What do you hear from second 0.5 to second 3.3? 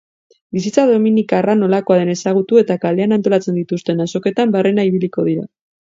Bizitza dominikarra nolakoa den ezagutu eta kalean